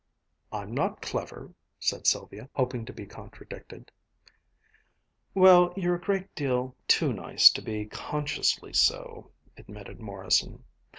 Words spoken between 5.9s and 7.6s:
a great deal too nice